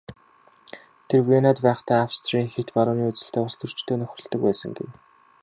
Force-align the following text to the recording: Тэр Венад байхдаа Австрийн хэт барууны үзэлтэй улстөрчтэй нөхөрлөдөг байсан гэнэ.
Тэр 1.07 1.21
Венад 1.29 1.57
байхдаа 1.65 1.99
Австрийн 2.07 2.47
хэт 2.53 2.67
барууны 2.75 3.03
үзэлтэй 3.09 3.41
улстөрчтэй 3.45 3.97
нөхөрлөдөг 3.99 4.41
байсан 4.47 4.71
гэнэ. 4.77 4.93